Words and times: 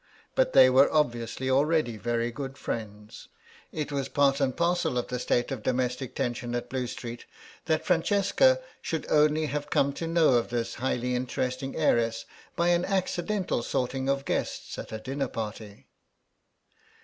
But 0.33 0.53
they 0.53 0.67
were 0.67 0.91
obviously 0.91 1.47
already 1.47 1.95
very 1.95 2.31
good 2.31 2.57
friends. 2.57 3.27
It 3.71 3.91
was 3.91 4.09
part 4.09 4.41
and 4.41 4.57
parcel 4.57 4.97
of 4.97 5.09
the 5.09 5.19
state 5.19 5.51
of 5.51 5.61
domestic 5.61 6.15
tension 6.15 6.55
at 6.55 6.71
Blue 6.71 6.87
Street 6.87 7.25
that 7.65 7.85
Francesca 7.85 8.59
should 8.81 9.05
only 9.11 9.45
have 9.45 9.69
come 9.69 9.93
to 9.93 10.07
know 10.07 10.29
of 10.29 10.49
this 10.49 10.73
highly 10.81 11.13
interesting 11.13 11.75
heiress 11.75 12.25
by 12.55 12.69
an 12.69 12.83
accidental 12.83 13.61
sorting 13.61 14.09
of 14.09 14.25
guests 14.25 14.79
at 14.79 14.91
a 14.91 14.97
dinner 14.97 15.27
party. 15.27 15.85